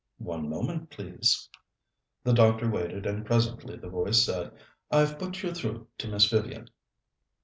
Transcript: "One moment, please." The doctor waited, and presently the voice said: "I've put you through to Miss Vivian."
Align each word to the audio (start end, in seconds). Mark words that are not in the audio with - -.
"One 0.17 0.49
moment, 0.49 0.89
please." 0.89 1.47
The 2.23 2.33
doctor 2.33 2.67
waited, 2.67 3.05
and 3.05 3.23
presently 3.23 3.75
the 3.77 3.87
voice 3.91 4.23
said: 4.23 4.51
"I've 4.89 5.19
put 5.19 5.43
you 5.43 5.53
through 5.53 5.89
to 5.99 6.07
Miss 6.07 6.27
Vivian." 6.27 6.69